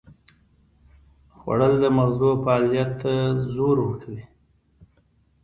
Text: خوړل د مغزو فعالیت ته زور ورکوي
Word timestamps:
خوړل 1.37 1.73
د 1.83 1.85
مغزو 1.97 2.31
فعالیت 2.43 2.91
ته 3.01 3.11
زور 3.53 3.75
ورکوي 3.81 4.23